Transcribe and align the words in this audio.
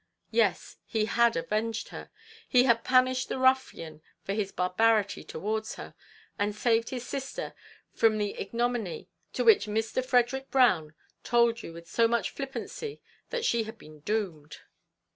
Yes; 0.31 0.77
he 0.87 1.05
had 1.05 1.37
avenged 1.37 1.89
her! 1.89 2.09
he 2.49 2.63
had 2.63 2.83
punished 2.83 3.29
the 3.29 3.37
ruffian 3.37 4.01
for 4.23 4.33
his 4.33 4.51
barbarity 4.51 5.23
towards 5.23 5.75
her, 5.75 5.93
and 6.39 6.55
saved 6.55 6.89
his 6.89 7.05
sister 7.05 7.53
from 7.93 8.17
the 8.17 8.31
ignominy 8.39 9.09
to 9.33 9.43
which 9.43 9.67
Mr. 9.67 10.03
Frederick 10.03 10.49
Brown 10.49 10.95
told 11.23 11.61
you 11.61 11.71
with 11.71 11.87
so 11.87 12.07
much 12.07 12.31
flippancy 12.31 12.99
that 13.29 13.45
she 13.45 13.65
had 13.65 13.77
been 13.77 13.99
doomed. 13.99 14.61